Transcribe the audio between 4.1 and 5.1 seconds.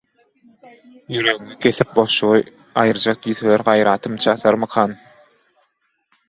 çatarmykan?